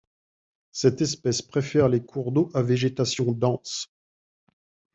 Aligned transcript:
Cette 0.71 0.99
espèce 1.01 1.43
préfère 1.43 1.87
les 1.87 2.03
cours 2.03 2.31
d'eau 2.31 2.49
à 2.55 2.63
végétation 2.63 3.33
dense. 3.33 3.93